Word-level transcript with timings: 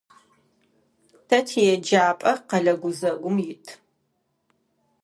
Тэ 1.27 1.37
тиеджапӀэ 1.47 2.33
къэлэ 2.49 2.73
гузэгум 2.81 3.37
ит. 3.51 3.65